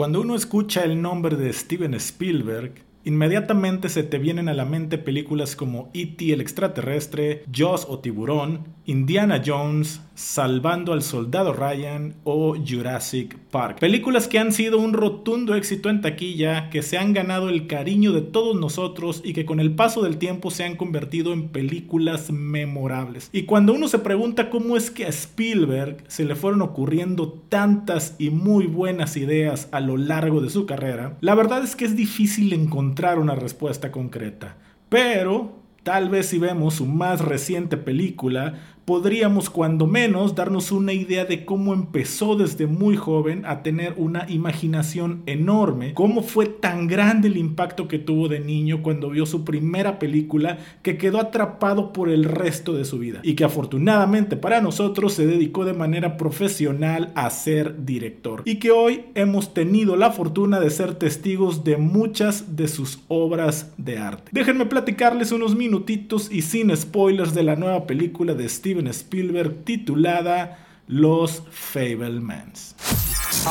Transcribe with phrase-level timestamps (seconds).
[0.00, 2.72] Cuando uno escucha el nombre de Steven Spielberg,
[3.04, 6.32] Inmediatamente se te vienen a la mente películas como E.T.
[6.32, 13.78] el extraterrestre, Jaws o Tiburón, Indiana Jones, Salvando al Soldado Ryan o Jurassic Park.
[13.80, 18.12] Películas que han sido un rotundo éxito en taquilla, que se han ganado el cariño
[18.12, 22.30] de todos nosotros y que con el paso del tiempo se han convertido en películas
[22.30, 23.30] memorables.
[23.32, 28.14] Y cuando uno se pregunta cómo es que a Spielberg se le fueron ocurriendo tantas
[28.18, 31.96] y muy buenas ideas a lo largo de su carrera, la verdad es que es
[31.96, 34.58] difícil encontrar una respuesta concreta.
[34.90, 41.24] Pero Tal vez si vemos su más reciente película, podríamos cuando menos darnos una idea
[41.24, 47.28] de cómo empezó desde muy joven a tener una imaginación enorme, cómo fue tan grande
[47.28, 52.08] el impacto que tuvo de niño cuando vio su primera película que quedó atrapado por
[52.08, 57.12] el resto de su vida y que afortunadamente para nosotros se dedicó de manera profesional
[57.14, 62.56] a ser director y que hoy hemos tenido la fortuna de ser testigos de muchas
[62.56, 64.30] de sus obras de arte.
[64.32, 70.58] Déjenme platicarles unos minutitos y sin spoilers de la nueva película de Steven Spielberg titulada
[70.86, 72.76] Los Fablemans.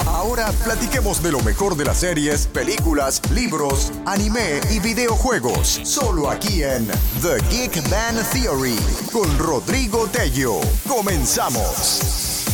[0.08, 5.82] Ahora platiquemos de lo mejor de las series, películas, libros, anime y videojuegos.
[5.84, 6.88] Solo aquí en
[7.22, 8.78] The Geek Man Theory
[9.12, 10.62] con Rodrigo Tello.
[10.88, 12.46] Comenzamos.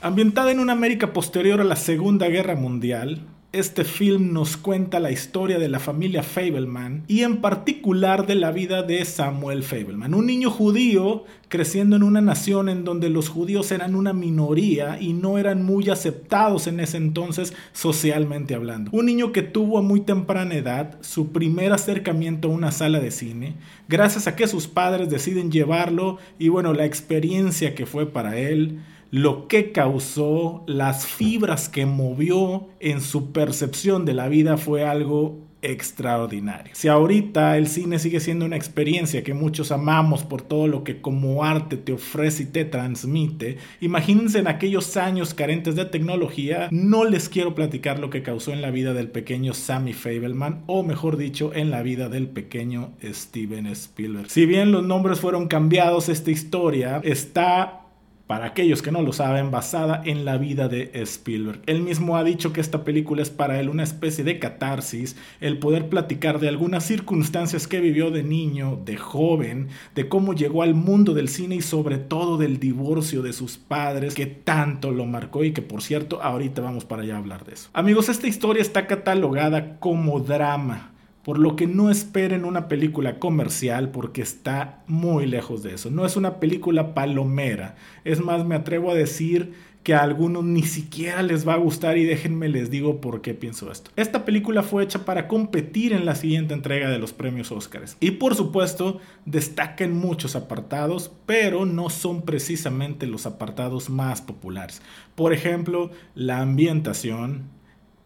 [0.00, 5.10] Ambientada en una América posterior a la Segunda Guerra Mundial, este film nos cuenta la
[5.10, 10.26] historia de la familia Fableman y en particular de la vida de Samuel Fableman, un
[10.26, 15.38] niño judío creciendo en una nación en donde los judíos eran una minoría y no
[15.38, 18.90] eran muy aceptados en ese entonces socialmente hablando.
[18.92, 23.10] Un niño que tuvo a muy temprana edad su primer acercamiento a una sala de
[23.10, 23.54] cine,
[23.88, 28.80] gracias a que sus padres deciden llevarlo y bueno, la experiencia que fue para él
[29.10, 35.46] lo que causó, las fibras que movió en su percepción de la vida fue algo
[35.62, 36.72] extraordinario.
[36.74, 41.00] Si ahorita el cine sigue siendo una experiencia que muchos amamos por todo lo que
[41.00, 47.04] como arte te ofrece y te transmite, imagínense en aquellos años carentes de tecnología, no
[47.04, 51.16] les quiero platicar lo que causó en la vida del pequeño Sammy Fableman, o mejor
[51.16, 54.30] dicho, en la vida del pequeño Steven Spielberg.
[54.30, 57.85] Si bien los nombres fueron cambiados, esta historia está
[58.26, 61.60] para aquellos que no lo saben, basada en la vida de Spielberg.
[61.66, 65.58] Él mismo ha dicho que esta película es para él una especie de catarsis, el
[65.58, 70.74] poder platicar de algunas circunstancias que vivió de niño, de joven, de cómo llegó al
[70.74, 75.44] mundo del cine y sobre todo del divorcio de sus padres que tanto lo marcó
[75.44, 77.70] y que por cierto ahorita vamos para allá a hablar de eso.
[77.72, 80.95] Amigos, esta historia está catalogada como drama
[81.26, 85.90] por lo que no esperen una película comercial porque está muy lejos de eso.
[85.90, 87.74] No es una película palomera.
[88.04, 91.98] Es más, me atrevo a decir que a algunos ni siquiera les va a gustar
[91.98, 93.90] y déjenme les digo por qué pienso esto.
[93.96, 98.12] Esta película fue hecha para competir en la siguiente entrega de los premios Oscars y
[98.12, 104.80] por supuesto destaca en muchos apartados, pero no son precisamente los apartados más populares.
[105.16, 107.50] Por ejemplo, la ambientación,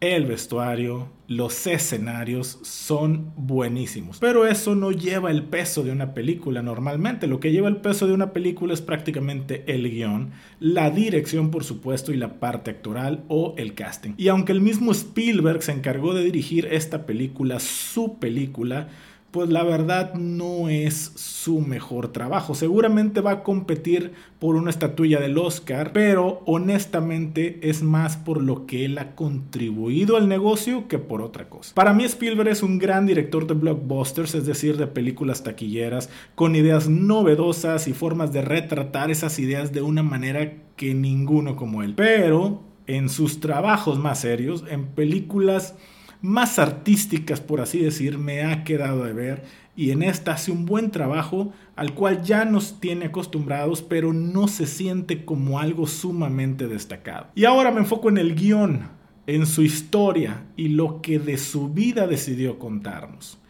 [0.01, 4.17] el vestuario, los escenarios son buenísimos.
[4.19, 7.27] Pero eso no lleva el peso de una película normalmente.
[7.27, 11.63] Lo que lleva el peso de una película es prácticamente el guion, la dirección por
[11.63, 14.13] supuesto y la parte actoral o el casting.
[14.17, 18.89] Y aunque el mismo Spielberg se encargó de dirigir esta película, su película,
[19.31, 22.53] pues la verdad no es su mejor trabajo.
[22.53, 28.65] Seguramente va a competir por una estatuilla del Oscar, pero honestamente es más por lo
[28.65, 31.73] que él ha contribuido al negocio que por otra cosa.
[31.73, 36.55] Para mí Spielberg es un gran director de blockbusters, es decir, de películas taquilleras, con
[36.55, 41.93] ideas novedosas y formas de retratar esas ideas de una manera que ninguno como él.
[41.95, 45.75] Pero en sus trabajos más serios, en películas
[46.21, 49.43] más artísticas, por así decir, me ha quedado de ver
[49.75, 54.47] y en esta hace un buen trabajo al cual ya nos tiene acostumbrados, pero no
[54.47, 57.27] se siente como algo sumamente destacado.
[57.35, 58.89] Y ahora me enfoco en el guion,
[59.27, 63.40] en su historia y lo que de su vida decidió contarnos.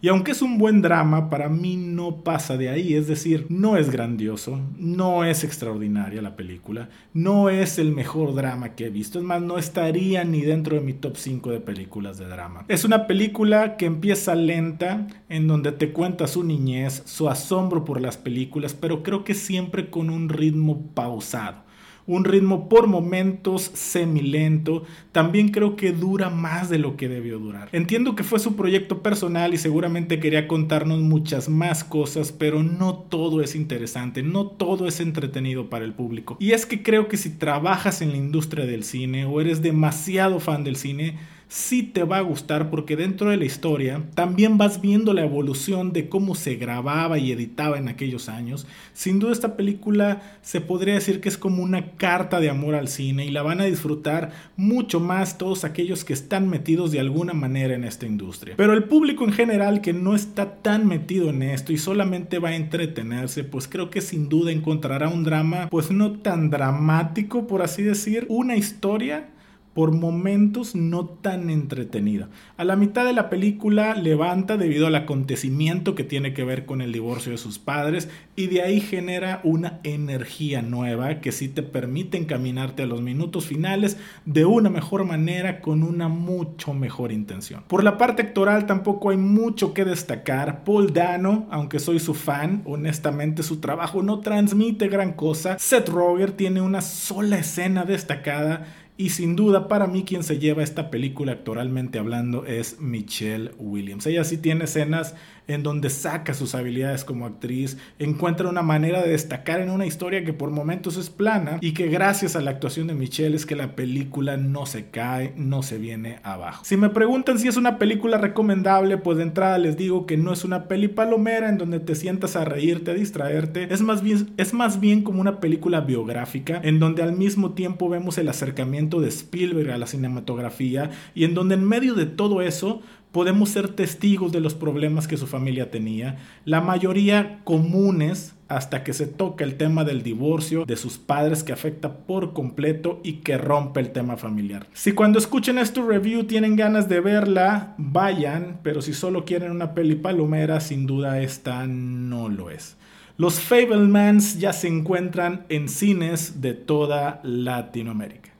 [0.00, 3.76] Y aunque es un buen drama, para mí no pasa de ahí, es decir, no
[3.76, 9.18] es grandioso, no es extraordinaria la película, no es el mejor drama que he visto,
[9.18, 12.64] es más, no estaría ni dentro de mi top 5 de películas de drama.
[12.68, 18.00] Es una película que empieza lenta, en donde te cuenta su niñez, su asombro por
[18.00, 21.67] las películas, pero creo que siempre con un ritmo pausado
[22.08, 24.82] un ritmo por momentos semilento,
[25.12, 27.68] también creo que dura más de lo que debió durar.
[27.72, 32.94] Entiendo que fue su proyecto personal y seguramente quería contarnos muchas más cosas, pero no
[32.94, 36.38] todo es interesante, no todo es entretenido para el público.
[36.40, 40.40] Y es que creo que si trabajas en la industria del cine o eres demasiado
[40.40, 44.80] fan del cine, sí te va a gustar porque dentro de la historia también vas
[44.80, 48.66] viendo la evolución de cómo se grababa y editaba en aquellos años.
[48.92, 52.88] Sin duda esta película se podría decir que es como una carta de amor al
[52.88, 57.32] cine y la van a disfrutar mucho más todos aquellos que están metidos de alguna
[57.32, 58.54] manera en esta industria.
[58.56, 62.50] Pero el público en general que no está tan metido en esto y solamente va
[62.50, 67.62] a entretenerse, pues creo que sin duda encontrará un drama pues no tan dramático por
[67.62, 69.30] así decir, una historia
[69.78, 72.30] por momentos no tan entretenida.
[72.56, 76.80] A la mitad de la película levanta debido al acontecimiento que tiene que ver con
[76.80, 81.62] el divorcio de sus padres y de ahí genera una energía nueva que sí te
[81.62, 87.62] permite encaminarte a los minutos finales de una mejor manera con una mucho mejor intención.
[87.68, 90.64] Por la parte actoral tampoco hay mucho que destacar.
[90.64, 95.56] Paul Dano, aunque soy su fan, honestamente su trabajo no transmite gran cosa.
[95.56, 98.66] Seth Roger tiene una sola escena destacada
[99.00, 104.04] y sin duda, para mí, quien se lleva esta película actoralmente hablando es Michelle Williams.
[104.06, 105.14] Ella sí tiene escenas
[105.48, 110.24] en donde saca sus habilidades como actriz, encuentra una manera de destacar en una historia
[110.24, 113.56] que por momentos es plana y que gracias a la actuación de Michelle es que
[113.56, 116.64] la película no se cae, no se viene abajo.
[116.64, 120.32] Si me preguntan si es una película recomendable, pues de entrada les digo que no
[120.32, 124.30] es una peli palomera en donde te sientas a reírte, a distraerte, es más bien,
[124.36, 129.00] es más bien como una película biográfica en donde al mismo tiempo vemos el acercamiento
[129.00, 132.82] de Spielberg a la cinematografía y en donde en medio de todo eso
[133.12, 138.94] podemos ser testigos de los problemas que su familia tenía, la mayoría comunes hasta que
[138.94, 143.36] se toca el tema del divorcio de sus padres que afecta por completo y que
[143.36, 144.66] rompe el tema familiar.
[144.72, 149.74] Si cuando escuchen este review tienen ganas de verla, vayan, pero si solo quieren una
[149.74, 152.76] peli palomera, sin duda esta no lo es.
[153.16, 158.30] Los Fablemans ya se encuentran en cines de toda Latinoamérica.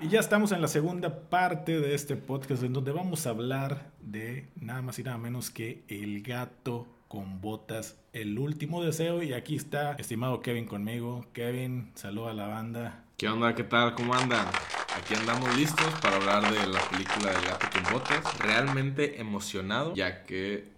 [0.00, 3.92] Y ya estamos en la segunda parte de este podcast en donde vamos a hablar
[4.00, 9.22] de nada más y nada menos que El gato con botas, el último deseo.
[9.22, 11.24] Y aquí está, estimado Kevin conmigo.
[11.32, 13.04] Kevin, saluda a la banda.
[13.16, 13.54] ¿Qué onda?
[13.54, 13.94] ¿Qué tal?
[13.94, 14.46] ¿Cómo andan?
[14.96, 18.38] Aquí andamos listos para hablar de la película del gato con botas.
[18.38, 20.72] Realmente emocionado, ya que,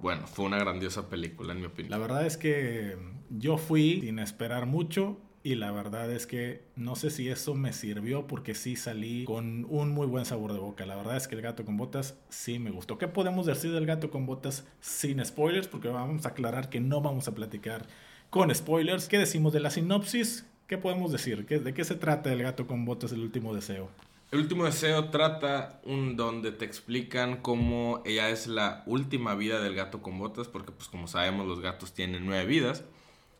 [0.00, 1.92] bueno, fue una grandiosa película en mi opinión.
[1.92, 2.98] La verdad es que
[3.30, 7.72] yo fui sin esperar mucho y la verdad es que no sé si eso me
[7.72, 10.86] sirvió porque sí salí con un muy buen sabor de boca.
[10.86, 12.98] La verdad es que el gato con botas sí me gustó.
[12.98, 15.68] ¿Qué podemos decir del gato con botas sin spoilers?
[15.68, 17.86] Porque vamos a aclarar que no vamos a platicar
[18.28, 19.06] con spoilers.
[19.06, 20.44] ¿Qué decimos de la sinopsis?
[20.66, 21.46] ¿Qué podemos decir?
[21.46, 23.88] ¿De qué se trata el gato con botas, el último deseo?
[24.32, 29.76] El último deseo trata un donde te explican cómo ella es la última vida del
[29.76, 32.82] gato con botas, porque pues como sabemos los gatos tienen nueve vidas.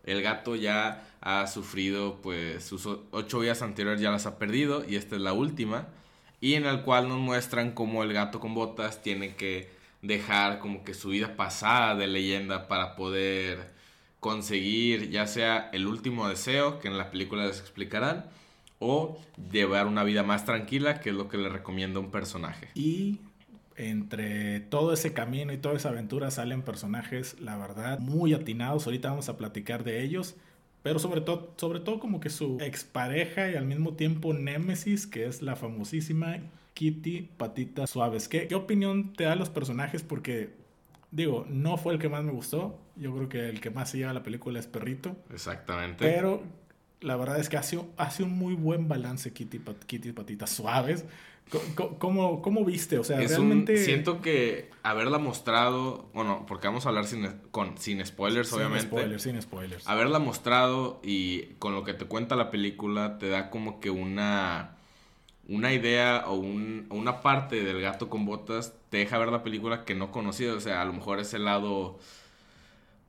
[0.07, 4.97] El gato ya ha sufrido, pues sus ocho vidas anteriores ya las ha perdido y
[4.97, 5.89] esta es la última.
[6.41, 9.71] Y en el cual nos muestran cómo el gato con botas tiene que
[10.03, 13.75] dejar como que su vida pasada de leyenda para poder
[14.21, 18.27] conseguir ya sea el último deseo, que en la película les explicarán,
[18.79, 19.19] o
[19.51, 22.69] llevar una vida más tranquila, que es lo que le recomienda un personaje.
[22.75, 23.21] Y
[23.77, 28.87] entre todo ese camino y toda esa aventura salen personajes, la verdad, muy atinados.
[28.87, 30.37] Ahorita vamos a platicar de ellos.
[30.83, 35.27] Pero sobre todo, sobre todo como que su expareja y al mismo tiempo Némesis, que
[35.27, 36.39] es la famosísima
[36.75, 38.29] Kitty Patitas Suaves.
[38.29, 40.03] ¿Qué, ¿Qué opinión te da los personajes?
[40.03, 40.51] Porque,
[41.11, 42.79] digo, no fue el que más me gustó.
[42.95, 45.17] Yo creo que el que más se lleva la película es Perrito.
[45.33, 46.05] Exactamente.
[46.05, 46.45] Pero
[47.01, 51.05] la verdad es que hace, hace un muy buen balance Kitty, Kitty Patitas Suaves.
[51.99, 52.99] ¿Cómo, cómo, viste?
[52.99, 53.77] O sea, realmente...
[53.77, 58.81] siento que haberla mostrado, bueno, porque vamos a hablar sin, con, sin spoilers, obviamente.
[58.81, 59.89] Sin spoilers, sin spoilers.
[59.89, 64.77] Haberla mostrado y con lo que te cuenta la película te da como que una,
[65.49, 69.85] una idea o un, una parte del gato con botas, te deja ver la película
[69.85, 70.55] que no conocías.
[70.55, 72.01] O sea, a lo mejor ese lado,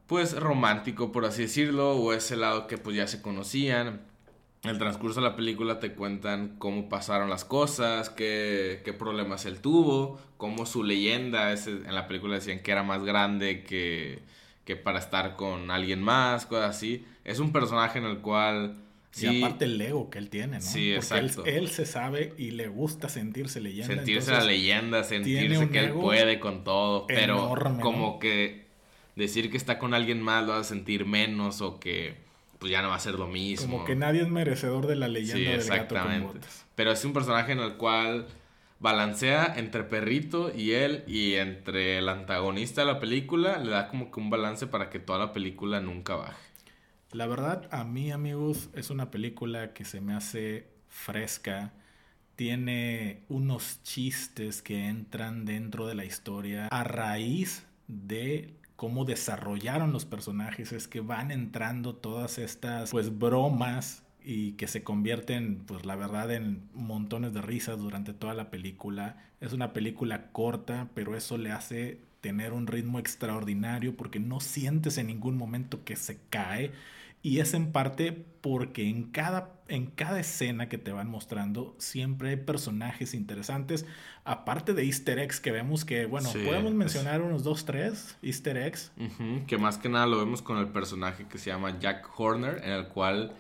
[0.06, 4.02] pues, romántico, por así decirlo, o ese lado que pues ya se conocían
[4.68, 9.46] en el transcurso de la película te cuentan cómo pasaron las cosas, qué, qué problemas
[9.46, 14.20] él tuvo, cómo su leyenda, en la película decían que era más grande que,
[14.66, 17.06] que para estar con alguien más, cosas así.
[17.24, 18.76] Es un personaje en el cual...
[19.12, 20.62] Sí, y aparte el ego que él tiene, ¿no?
[20.62, 21.46] Sí, exacto.
[21.46, 23.96] Él, se sabe y le gusta sentirse leyenda.
[23.96, 28.68] Sentirse la leyenda, sentirse que él puede con todo, pero como que
[29.16, 32.27] decir que está con alguien más lo hace sentir menos o que
[32.60, 33.72] pues ya no va a ser lo mismo.
[33.72, 36.66] Como que nadie es merecedor de la leyenda del gato con botas.
[36.76, 38.28] Pero es un personaje en el cual
[38.80, 44.12] balancea entre perrito y él y entre el antagonista de la película le da como
[44.12, 46.48] que un balance para que toda la película nunca baje.
[47.12, 51.74] La verdad, a mí amigos, es una película que se me hace fresca.
[52.36, 60.06] Tiene unos chistes que entran dentro de la historia a raíz de cómo desarrollaron los
[60.06, 60.72] personajes.
[60.72, 66.32] Es que van entrando todas estas pues bromas y que se convierten, pues la verdad,
[66.32, 69.18] en montones de risas durante toda la película.
[69.42, 74.98] Es una película corta, pero eso le hace tener un ritmo extraordinario porque no sientes
[74.98, 76.72] en ningún momento que se cae
[77.28, 82.30] y es en parte porque en cada, en cada escena que te van mostrando siempre
[82.30, 83.86] hay personajes interesantes,
[84.24, 88.94] aparte de easter eggs que vemos que, bueno, podemos mencionar unos dos, tres easter eggs.
[89.46, 92.72] que más que nada lo vemos con el personaje que se llama Jack Horner, en
[92.72, 93.34] el cual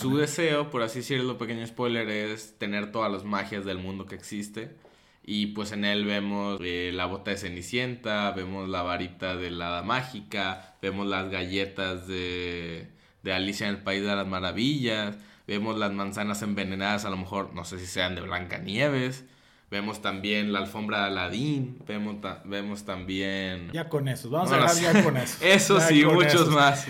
[0.00, 4.16] su deseo, por así decirlo, pequeño spoiler, es tener todas las magias del mundo que
[4.16, 4.74] existe.
[5.22, 9.68] Y pues en él vemos eh, la bota de Cenicienta, vemos la varita de la
[9.68, 15.16] hada mágica, vemos las galletas de de Alicia en el País de las Maravillas.
[15.46, 19.24] Vemos las manzanas envenenadas, a lo mejor, no sé si sean de Blancanieves.
[19.70, 21.78] Vemos también la alfombra de Aladín.
[21.86, 23.70] Vemos, vemos también.
[23.72, 25.44] Ya con eso, vamos a dejar ya con eso.
[25.44, 26.86] Eso sí, muchos más.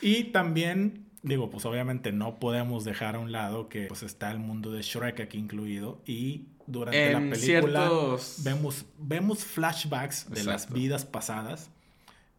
[0.00, 4.38] Y también, digo, pues obviamente no podemos dejar a un lado que pues está el
[4.38, 6.00] mundo de Shrek aquí incluido.
[6.06, 7.90] Y durante la película
[8.38, 11.70] vemos, vemos flashbacks de las vidas pasadas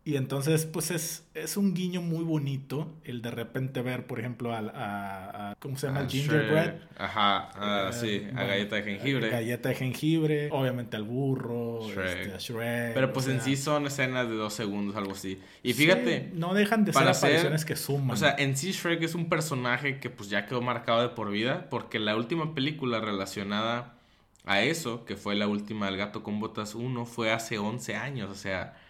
[0.05, 4.53] y entonces, pues es, es un guiño muy bonito el de repente ver, por ejemplo,
[4.53, 6.01] al, a, ¿cómo se llama?
[6.01, 6.75] el gingerbread.
[6.97, 9.29] Ajá, ah, eh, sí, a galleta de jengibre.
[9.29, 12.93] Galleta de jengibre, obviamente al burro, Este, a Shrek.
[12.93, 15.39] Pero pues en sí son escenas de dos segundos, algo así.
[15.63, 16.31] Y fíjate.
[16.33, 18.11] no dejan de ser apariciones que suman.
[18.11, 21.31] O sea, en sí Shrek es un personaje que pues ya quedó marcado de por
[21.31, 23.93] vida, porque la última película relacionada
[24.43, 28.29] a eso, que fue la última del gato con botas 1, fue hace 11 años,
[28.29, 28.82] o sea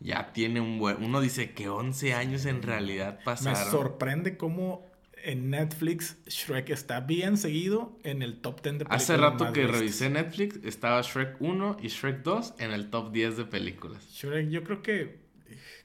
[0.00, 1.02] ya tiene un buen...
[1.04, 3.62] Uno dice que 11 años en realidad pasaron.
[3.62, 4.90] Me sorprende cómo
[5.22, 9.02] en Netflix Shrek está bien seguido en el top 10 de películas.
[9.02, 13.36] Hace rato que revisé Netflix, estaba Shrek 1 y Shrek 2 en el top 10
[13.36, 14.08] de películas.
[14.10, 15.20] Shrek, yo creo que...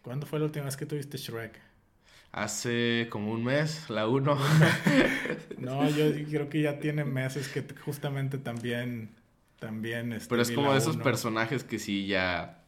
[0.02, 1.60] ¿Cuándo fue la última vez que tuviste Shrek?
[2.32, 4.38] Hace como un mes, la 1.
[5.58, 9.10] no, yo creo que ya tiene meses que justamente también...
[9.60, 12.65] también este, Pero es como de esos personajes que sí ya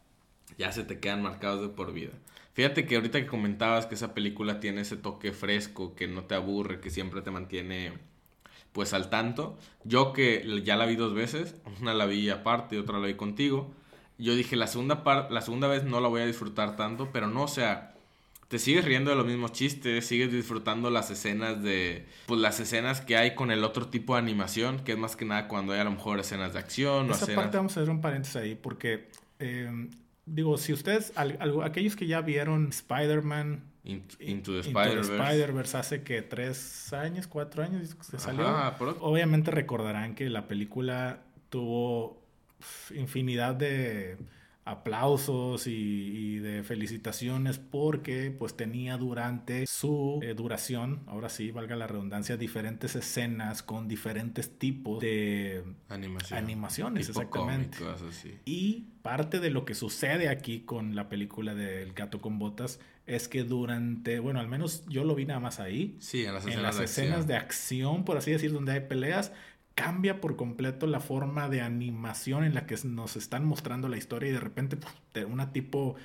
[0.58, 2.12] ya se te quedan marcados de por vida.
[2.54, 6.36] Fíjate que ahorita que comentabas que esa película tiene ese toque fresco, que no te
[6.36, 7.94] aburre, que siempre te mantiene
[8.72, 9.58] pues al tanto.
[9.84, 13.14] Yo que ya la vi dos veces, una la vi aparte y otra la vi
[13.14, 13.72] contigo.
[14.18, 17.44] Yo dije, la segunda, la segunda vez no la voy a disfrutar tanto, pero no,
[17.44, 17.94] o sea,
[18.48, 23.02] te sigues riendo de los mismos chistes, sigues disfrutando las escenas de, pues las escenas
[23.02, 25.80] que hay con el otro tipo de animación, que es más que nada cuando hay
[25.80, 27.12] a lo mejor escenas de acción.
[27.12, 29.90] Esa parte vamos a hacer un paréntesis ahí, porque eh,
[30.28, 35.78] digo, si ustedes, aquellos que ya vieron Spider-Man Into, the Spider-Verse.
[35.78, 38.46] Hace que tres años, cuatro años que salió,
[39.00, 42.22] obviamente recordarán que la película tuvo
[42.94, 44.18] infinidad de
[44.68, 51.88] aplausos y, de felicitaciones porque pues tenía durante su eh, duración, ahora sí, valga la
[51.88, 55.64] redundancia, diferentes escenas con diferentes tipos de
[56.32, 57.78] animaciones, exactamente.
[58.46, 63.30] Y parte de lo que sucede aquí con la película del gato con botas es
[63.30, 65.96] que durante, bueno, al menos yo lo vi nada más ahí.
[66.00, 67.28] Sí, en las escenas, en las de, escenas acción.
[67.28, 69.32] de acción, por así decir, donde hay peleas,
[69.78, 74.30] cambia por completo la forma de animación en la que nos están mostrando la historia
[74.30, 74.76] y de repente
[75.30, 75.96] una tipo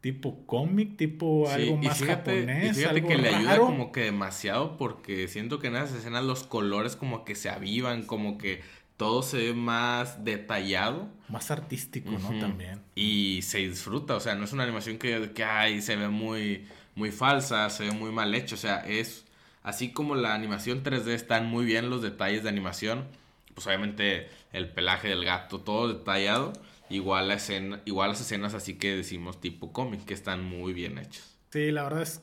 [0.00, 2.76] tipo cómic, tipo algo más japonés.
[2.76, 6.42] Y fíjate que le ayuda como que demasiado porque siento que en esas escenas los
[6.42, 8.62] colores como que se avivan, como que
[8.96, 11.08] todo se ve más detallado.
[11.28, 12.36] Más artístico, ¿no?
[12.40, 12.80] También.
[12.96, 16.66] Y se disfruta, o sea, no es una animación que, que ay, se ve muy,
[16.96, 19.24] muy falsa, se ve muy mal hecho, o sea, es
[19.62, 23.19] así como la animación 3D están muy bien los detalles de animación
[23.60, 26.54] pues obviamente el pelaje del gato, todo detallado.
[26.88, 30.96] Igual, la escena, igual las escenas así que decimos tipo cómic, que están muy bien
[30.96, 31.36] hechos.
[31.52, 32.22] Sí, la verdad es,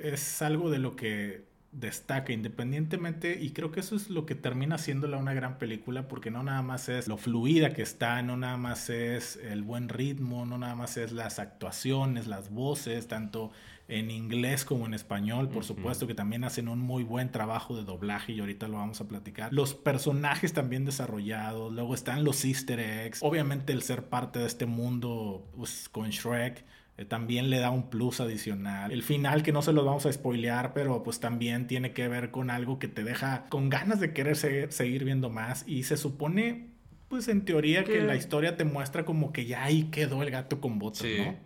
[0.00, 4.76] es algo de lo que destaca independientemente y creo que eso es lo que termina
[4.76, 8.56] haciéndola una gran película porque no nada más es lo fluida que está, no nada
[8.56, 13.50] más es el buen ritmo, no nada más es las actuaciones, las voces, tanto
[13.88, 17.84] en inglés como en español, por supuesto que también hacen un muy buen trabajo de
[17.84, 19.52] doblaje y ahorita lo vamos a platicar.
[19.52, 24.66] Los personajes también desarrollados, luego están los easter eggs, obviamente el ser parte de este
[24.66, 26.64] mundo pues, con Shrek
[26.98, 28.90] eh, también le da un plus adicional.
[28.90, 32.30] El final que no se los vamos a spoilear, pero pues también tiene que ver
[32.30, 36.74] con algo que te deja con ganas de querer seguir viendo más y se supone
[37.08, 40.60] pues en teoría que la historia te muestra como que ya ahí quedó el gato
[40.60, 41.36] con botas, ¿no?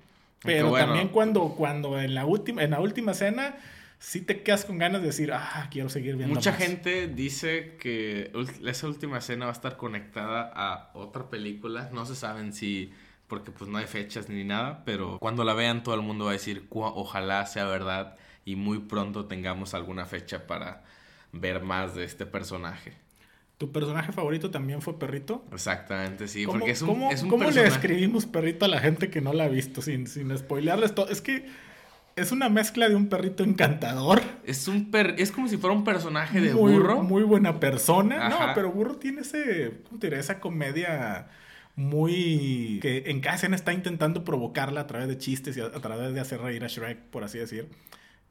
[0.43, 3.57] Pero también cuando, cuando en la última, en la última escena
[3.99, 6.35] sí te quedas con ganas de decir, ah, quiero seguir viendo.
[6.35, 8.33] Mucha gente dice que
[8.65, 11.91] esa última escena va a estar conectada a otra película.
[11.93, 12.93] No se saben si
[13.31, 16.33] porque pues no hay fechas ni nada, pero cuando la vean todo el mundo va
[16.33, 20.83] a decir, ojalá sea verdad y muy pronto tengamos alguna fecha para
[21.31, 22.95] ver más de este personaje.
[23.61, 25.45] ¿Tu personaje favorito también fue Perrito?
[25.53, 29.21] Exactamente, sí, porque es un, ¿cómo, es ¿cómo le escribimos Perrito a la gente que
[29.21, 31.11] no la ha visto sin, sin spoilearles todo?
[31.11, 31.45] Es que
[32.17, 34.23] es una mezcla de un perrito encantador.
[34.47, 37.03] Es un per es como si fuera un personaje de burro.
[37.03, 38.31] Muy buena persona.
[38.31, 41.29] No, pero burro tiene ese, ¿cómo te Esa comedia
[41.77, 42.79] muy...
[42.81, 46.21] que en cada escena está intentando provocarla a través de chistes y a, través de
[46.21, 47.69] hacer reír a Shrek, por así decir.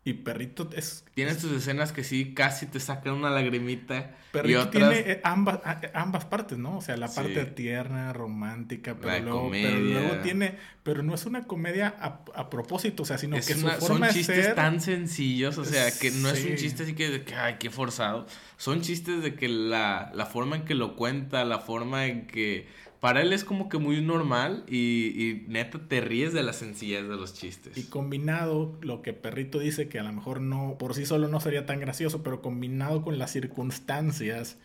[0.05, 1.03] Y Perrito es...
[1.13, 4.15] Tiene sus escenas que sí, casi te sacan una lagrimita.
[4.31, 4.91] Perrito y otras...
[4.91, 5.59] tiene eh, ambas,
[5.93, 6.77] ambas partes, ¿no?
[6.77, 10.55] O sea, la parte tierna, romántica, pero, luego, pero luego, tiene...
[10.83, 14.55] Pero no es una comedia a, propósito, o sea, sino que su forma Son chistes
[14.55, 18.25] tan sencillos, o sea, que no es un chiste así que, que, ay, qué forzado.
[18.57, 22.67] Son chistes de que la, la forma en que lo cuenta, la forma en que
[22.99, 27.15] para él es como que muy normal y, neta te ríes de la sencillez de
[27.15, 27.77] los chistes.
[27.77, 31.39] Y combinado, lo que Perrito dice que a lo mejor no, por sí solo no
[31.39, 34.57] sería tan gracioso, pero combinado con las circunstancias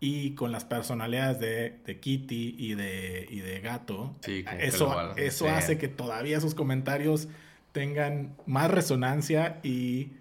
[0.00, 4.16] y con las personalidades de, Kitty y de, y de Gato,
[4.58, 7.28] eso, eso hace que todavía sus comentarios
[7.72, 10.12] tengan más resonancia y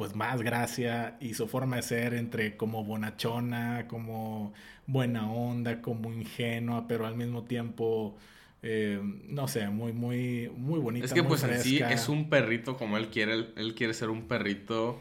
[0.00, 4.54] pues más gracia y su forma de ser entre como bonachona, como
[4.86, 8.16] buena onda, como ingenua, pero al mismo tiempo,
[8.62, 11.04] eh, no sé, muy, muy, muy bonita.
[11.04, 14.22] Es que pues en sí es un perrito como él quiere, él, quiere ser un
[14.22, 14.98] perrito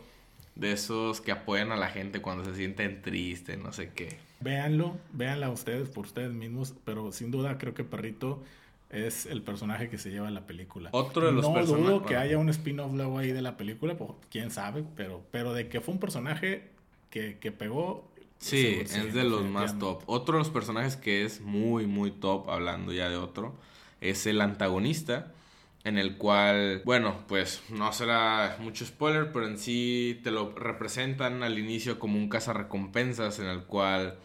[0.55, 4.17] de esos que apoyan a la gente cuando se sienten tristes, no sé qué.
[4.41, 8.43] Véanlo, véanla ustedes por ustedes mismos, pero sin duda creo que Perrito
[8.89, 10.89] es el personaje que se lleva la película.
[10.93, 11.85] Otro de los personajes.
[11.85, 15.23] No dudo que haya un spin-off luego ahí de la película, pues quién sabe, pero,
[15.31, 16.71] pero de que fue un personaje
[17.09, 18.09] que, que pegó.
[18.39, 20.01] Sí, es de los más top.
[20.05, 23.53] Otro de los personajes que es muy, muy top, hablando ya de otro,
[24.01, 25.33] es el antagonista,
[25.83, 31.43] en el cual, bueno, pues no será mucho spoiler, pero en sí te lo representan
[31.43, 34.17] al inicio como un cazarrecompensas en el cual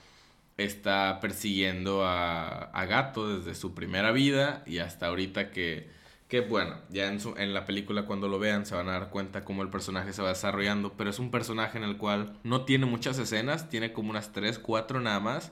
[0.56, 5.88] está persiguiendo a, a, Gato desde su primera vida y hasta ahorita que,
[6.28, 9.10] que bueno, ya en, su, en la película cuando lo vean se van a dar
[9.10, 12.64] cuenta cómo el personaje se va desarrollando, pero es un personaje en el cual no
[12.64, 15.50] tiene muchas escenas, tiene como unas 3, 4 nada más,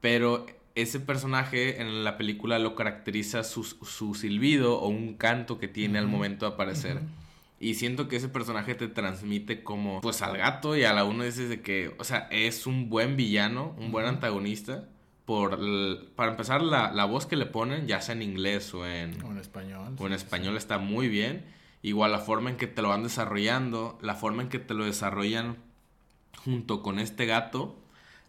[0.00, 5.68] pero ese personaje en la película lo caracteriza su, su silbido o un canto que
[5.68, 7.00] tiene al momento de aparecer.
[7.58, 11.24] Y siento que ese personaje te transmite como, pues al gato y a la uno
[11.24, 14.88] dices de que, o sea, es un buen villano, un buen antagonista.
[15.24, 15.58] Por,
[16.14, 19.32] para empezar, la, la, voz que le ponen, ya sea en inglés o en, o
[19.32, 19.96] en español.
[19.98, 21.46] O en español está muy bien.
[21.82, 24.84] Igual la forma en que te lo van desarrollando, la forma en que te lo
[24.84, 25.56] desarrollan
[26.44, 27.76] junto con este gato,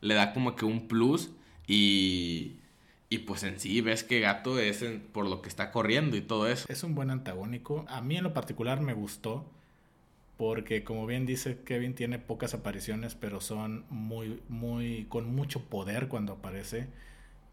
[0.02, 1.32] le da como que un plus
[1.68, 2.58] y
[3.10, 6.48] y pues en sí ves que Gato es por lo que está corriendo y todo
[6.48, 6.66] eso.
[6.70, 7.86] Es un buen antagónico.
[7.88, 9.46] A mí en lo particular me gustó.
[10.36, 16.10] Porque como bien dice Kevin, tiene pocas apariciones, pero son muy, muy, con mucho poder
[16.10, 16.88] cuando aparece.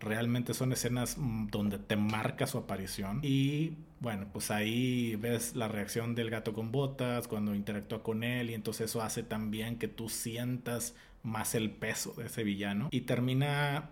[0.00, 3.20] Realmente son escenas mm, donde te marca su aparición.
[3.22, 8.50] Y bueno, pues ahí ves la reacción del gato con botas cuando interactúa con él.
[8.50, 12.88] Y entonces eso hace también que tú sientas más el peso de ese villano.
[12.90, 13.88] Y termina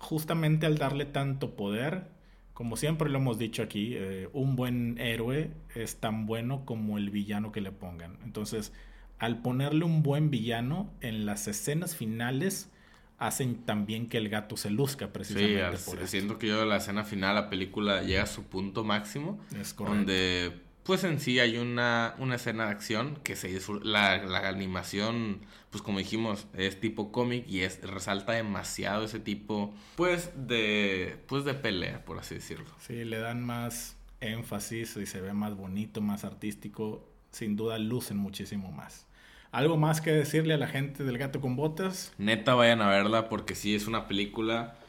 [0.00, 2.08] justamente al darle tanto poder,
[2.54, 7.10] como siempre lo hemos dicho aquí, eh, un buen héroe es tan bueno como el
[7.10, 8.18] villano que le pongan.
[8.24, 8.72] Entonces,
[9.18, 12.70] al ponerle un buen villano en las escenas finales,
[13.18, 17.04] hacen también que el gato se luzca precisamente sí, por Siento que yo la escena
[17.04, 19.38] final, la película llega a su punto máximo.
[19.58, 19.98] Es correcto.
[19.98, 25.40] Donde pues en sí hay una, una escena de acción que se la, la animación,
[25.70, 31.44] pues como dijimos, es tipo cómic y es, resalta demasiado ese tipo, pues de, pues
[31.44, 32.70] de pelea, por así decirlo.
[32.80, 38.16] Sí, le dan más énfasis y se ve más bonito, más artístico, sin duda lucen
[38.16, 39.06] muchísimo más.
[39.52, 42.12] ¿Algo más que decirle a la gente del gato con botas?
[42.18, 44.79] Neta, vayan a verla porque sí es una película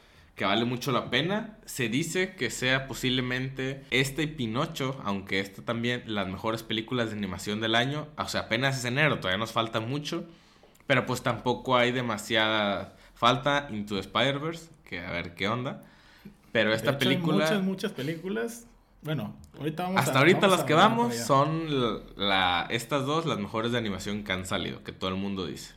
[0.42, 1.60] que vale mucho la pena.
[1.68, 7.16] Se dice que sea posiblemente este y Pinocho, aunque esta también las mejores películas de
[7.16, 8.08] animación del año.
[8.18, 10.24] O sea, apenas es enero, todavía nos falta mucho.
[10.88, 15.84] Pero pues tampoco hay demasiada falta Into Spider-Verse, que a ver qué onda.
[16.52, 17.46] Pero esta película...
[17.46, 18.66] muchas, muchas películas
[19.04, 23.28] Bueno, ahorita vamos Hasta a- ahorita vamos las a que vamos son la, estas dos
[23.28, 25.76] las mejores de animación que han salido, que todo el mundo dice.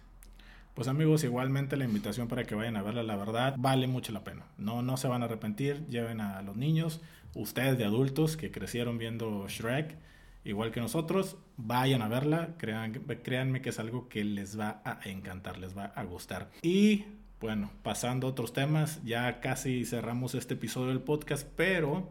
[0.74, 4.24] Pues amigos, igualmente la invitación para que vayan a verla, la verdad, vale mucho la
[4.24, 4.46] pena.
[4.58, 7.00] No, no se van a arrepentir, lleven a los niños,
[7.34, 9.96] ustedes de adultos que crecieron viendo Shrek,
[10.44, 14.98] igual que nosotros, vayan a verla, crean, créanme que es algo que les va a
[15.04, 16.50] encantar, les va a gustar.
[16.60, 17.04] Y
[17.40, 22.10] bueno, pasando a otros temas, ya casi cerramos este episodio del podcast, pero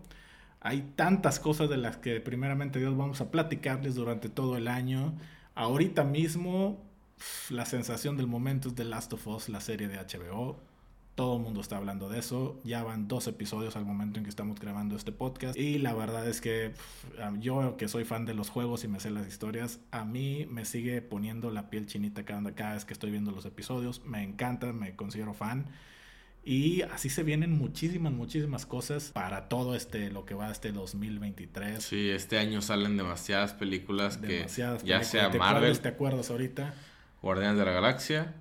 [0.61, 5.15] hay tantas cosas de las que primeramente Dios vamos a platicarles durante todo el año.
[5.53, 6.92] Ahorita mismo
[7.49, 10.59] la sensación del momento es The Last of Us, la serie de HBO.
[11.15, 12.59] Todo el mundo está hablando de eso.
[12.63, 15.55] Ya van dos episodios al momento en que estamos grabando este podcast.
[15.55, 16.73] Y la verdad es que
[17.39, 20.65] yo que soy fan de los juegos y me sé las historias, a mí me
[20.65, 24.03] sigue poniendo la piel chinita cada, cada vez que estoy viendo los episodios.
[24.05, 25.67] Me encanta, me considero fan.
[26.45, 31.81] Y así se vienen muchísimas, muchísimas cosas para todo este, lo que va este 2023.
[31.81, 35.07] Sí, este año salen demasiadas películas Demasiadas que ya películas.
[35.07, 36.73] sea ¿Te Marvel, ¿Te acuerdas ahorita?
[37.23, 38.33] Guardianes de la Galaxia,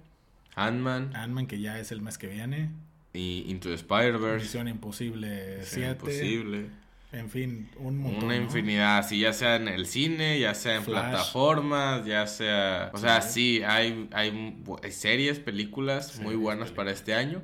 [0.57, 2.69] Ant-Man Ant-Man, que ya es el mes que viene.
[3.15, 4.45] y Into the Spider-Verse.
[4.45, 5.91] Misión Imposible Misión 7.
[5.93, 6.67] Imposible.
[7.13, 8.25] En fin, un montón.
[8.25, 8.43] Una ¿no?
[8.43, 11.11] infinidad, así ya sea en el cine, ya sea en Flash.
[11.11, 12.91] plataformas, ya sea...
[12.95, 13.59] O sea, Sí.
[13.59, 17.43] sí, hay, hay, hay series, películas muy buenas para este año,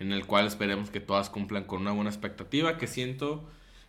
[0.00, 3.46] en el cual esperemos que todas cumplan con una buena expectativa, que siento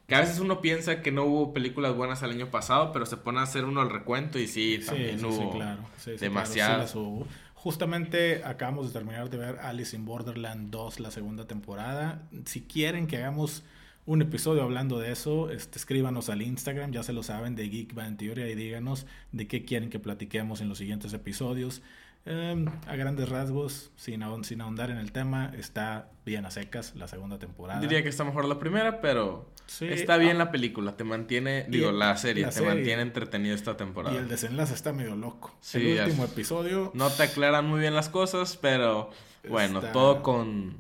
[0.10, 3.16] que a veces uno piensa que no hubo películas buenas el año pasado, pero se
[3.16, 5.82] pone a hacer uno el recuento y sí, también sí, sí, hubo claro.
[5.98, 6.76] Sí, demasiadas.
[6.76, 7.28] claro, sí hubo.
[7.54, 12.24] Justamente acabamos de terminar de ver Alice in Borderland 2, la segunda temporada.
[12.46, 13.64] Si quieren que hagamos
[14.08, 17.94] un episodio hablando de eso, este, escríbanos al Instagram, ya se lo saben, de Geek
[17.94, 21.84] Band Theory, y díganos de qué quieren que platiquemos en los siguientes episodios.
[22.26, 27.08] Em, a grandes rasgos, sin, sin ahondar en el tema, está bien a secas la
[27.08, 27.80] segunda temporada.
[27.80, 30.46] Diría que está mejor la primera, pero Sí, está bien ah.
[30.46, 32.70] la película, te mantiene, digo, el- la serie, la te serie.
[32.74, 34.16] mantiene entretenido esta temporada.
[34.16, 35.56] Y el desenlace está medio loco.
[35.62, 36.92] Sí, el último episodio.
[36.96, 39.12] No te aclaran muy bien las cosas, pero
[39.48, 40.78] bueno, Está- todo con...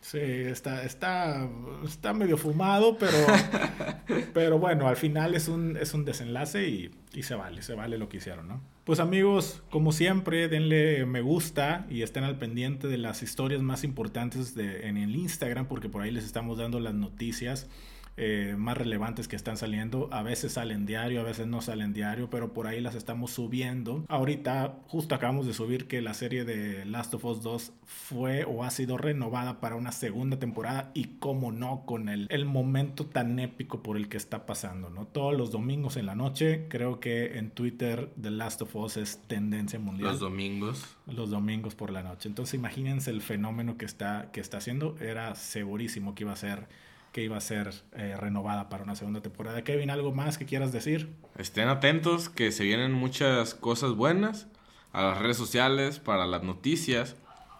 [0.00, 1.46] Sí, está, está,
[1.84, 3.18] está medio fumado, pero,
[4.32, 7.98] pero bueno, al final es un, es un desenlace y, y se vale, se vale
[7.98, 8.60] lo que hicieron, ¿no?
[8.84, 13.84] Pues amigos, como siempre, denle me gusta y estén al pendiente de las historias más
[13.84, 17.68] importantes de, en el Instagram, porque por ahí les estamos dando las noticias
[18.16, 20.08] eh, más relevantes que están saliendo.
[20.12, 24.04] A veces salen diario, a veces no salen diario, pero por ahí las estamos subiendo.
[24.08, 28.62] Ahorita justo acabamos de subir que la serie de Last of Us 2 fue o
[28.64, 33.38] ha sido renovada para una segunda temporada y cómo no con el, el momento tan
[33.38, 35.06] épico por el que está pasando, ¿no?
[35.06, 39.22] Todos los domingos en la noche, creo que en Twitter The Last of Us es
[39.26, 40.96] tendencia mundial Los domingos.
[41.06, 42.28] los domingos por la noche.
[42.28, 44.96] Entonces imagínense el fenómeno que está, que está haciendo.
[45.00, 46.68] Era segurísimo que iba a ser,
[47.12, 49.62] que iba a ser eh, renovada para una segunda temporada.
[49.64, 51.08] Kevin, ¿algo más que quieras decir?
[51.36, 54.46] Estén atentos que se vienen muchas cosas buenas
[54.92, 57.16] a las redes sociales, para las noticias.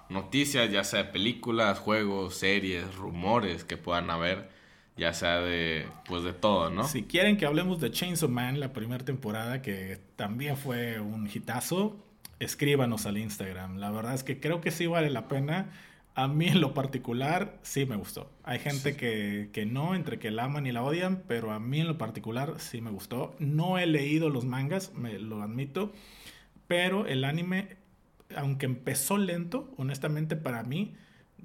[0.09, 4.49] Noticias ya sea de películas, juegos, series, rumores que puedan haber.
[4.97, 6.85] Ya sea de, pues de todo, ¿no?
[6.85, 11.97] Si quieren que hablemos de Chainsaw Man, la primera temporada, que también fue un hitazo,
[12.39, 13.79] escríbanos al Instagram.
[13.79, 15.71] La verdad es que creo que sí vale la pena.
[16.21, 18.31] A mí en lo particular sí me gustó.
[18.43, 21.81] Hay gente que, que no, entre que la aman y la odian, pero a mí
[21.81, 23.35] en lo particular sí me gustó.
[23.39, 25.95] No he leído los mangas, me lo admito,
[26.67, 27.79] pero el anime,
[28.37, 30.95] aunque empezó lento, honestamente para mí,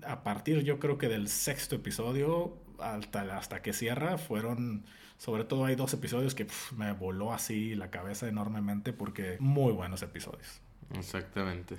[0.05, 4.83] a partir yo creo que del sexto episodio hasta, hasta que cierra, fueron,
[5.17, 10.01] sobre todo hay dos episodios que me voló así la cabeza enormemente porque muy buenos
[10.01, 10.59] episodios.
[10.93, 11.77] Exactamente.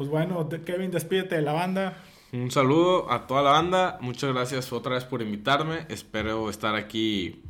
[0.00, 1.94] Pues bueno, Kevin, despídete de la banda.
[2.32, 3.98] Un saludo a toda la banda.
[4.00, 5.84] Muchas gracias otra vez por invitarme.
[5.90, 7.42] Espero estar aquí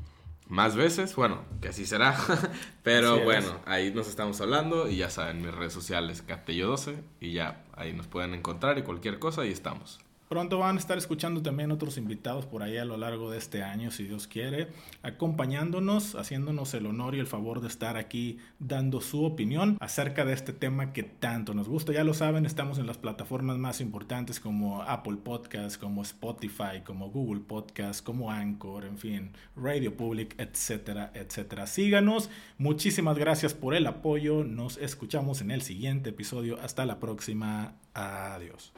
[0.49, 1.15] más veces.
[1.15, 2.17] Bueno, que así será.
[2.83, 4.89] Pero Así bueno, ahí nos estamos hablando.
[4.89, 6.97] Y ya saben, mis redes sociales, Captello12.
[7.21, 10.01] Y ya, ahí nos pueden encontrar y cualquier cosa, ahí estamos.
[10.31, 13.64] Pronto van a estar escuchando también otros invitados por ahí a lo largo de este
[13.64, 14.69] año, si Dios quiere,
[15.03, 20.33] acompañándonos, haciéndonos el honor y el favor de estar aquí dando su opinión acerca de
[20.33, 21.93] este tema que tanto nos gusta.
[21.93, 27.11] Ya lo saben, estamos en las plataformas más importantes como Apple Podcast, como Spotify, como
[27.11, 31.66] Google Podcast, como Anchor, en fin, Radio Public, etcétera, etcétera.
[31.66, 32.31] Síganos.
[32.57, 34.45] Muchísimas gracias por el apoyo.
[34.45, 36.57] Nos escuchamos en el siguiente episodio.
[36.61, 37.75] Hasta la próxima.
[37.96, 38.70] Adiós.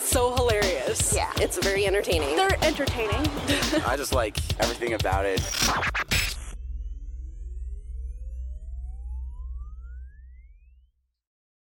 [0.00, 1.14] So hilarious.
[1.14, 2.36] Yeah, it's very entertaining.
[2.36, 3.30] They're entertaining.
[3.86, 5.40] I just like everything about it.